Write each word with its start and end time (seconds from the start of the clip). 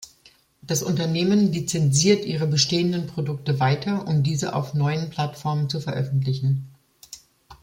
Das 0.63 0.81
Unternehmen 0.81 1.51
lizenziert 1.51 2.25
ihre 2.25 2.47
bestehenden 2.47 3.05
Produkte 3.05 3.59
weiter, 3.59 4.07
um 4.07 4.23
diese 4.23 4.55
auf 4.55 4.73
neuen 4.73 5.11
Plattformen 5.11 5.69
zu 5.69 5.79
veröffentlichen. 5.79 6.73